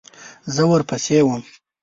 زه 0.53 0.63
ورپسې 0.71 1.19
وم. 1.25 1.41